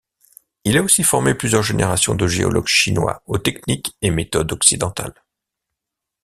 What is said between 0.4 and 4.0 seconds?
Il a aussi formé plusieurs générations de géologues chinois aux techniques